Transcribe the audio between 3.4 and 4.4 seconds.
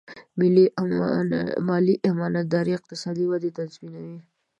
تضمینوي.